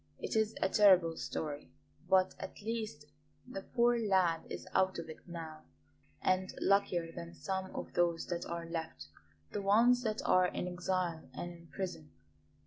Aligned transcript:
It 0.17 0.35
is 0.35 0.55
a 0.63 0.67
terrible 0.67 1.15
story, 1.15 1.69
but 2.09 2.33
at 2.39 2.59
least 2.63 3.05
the 3.47 3.61
poor 3.61 3.99
lad 3.99 4.47
is 4.49 4.67
out 4.73 4.97
of 4.97 5.11
it 5.11 5.27
now, 5.27 5.61
and 6.23 6.51
luckier 6.59 7.11
than 7.11 7.35
some 7.35 7.69
of 7.75 7.93
those 7.93 8.25
that 8.29 8.47
are 8.47 8.65
left 8.65 9.09
the 9.51 9.61
ones 9.61 10.01
that 10.01 10.23
are 10.25 10.47
in 10.47 10.67
exile 10.67 11.29
and 11.35 11.51
in 11.51 11.67
prison. 11.67 12.11